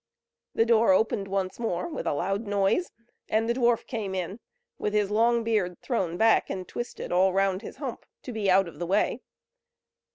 [0.55, 2.91] The door opened once more with a loud noise,
[3.29, 4.39] and the dwarf came in
[4.79, 8.67] with his long beard thrown back and twisted all round his hump, to be out
[8.67, 9.21] of the way.